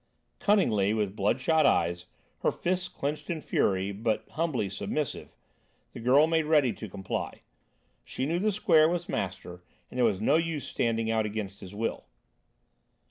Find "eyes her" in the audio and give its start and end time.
1.63-2.51